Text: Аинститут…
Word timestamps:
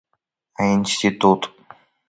Аинститут… 0.61 1.41